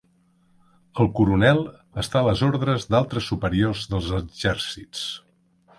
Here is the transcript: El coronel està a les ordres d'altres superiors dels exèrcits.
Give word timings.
El 1.03 1.09
coronel 1.19 1.61
està 2.05 2.23
a 2.23 2.25
les 2.29 2.41
ordres 2.49 2.89
d'altres 2.95 3.29
superiors 3.33 3.87
dels 3.95 4.13
exèrcits. 4.23 5.07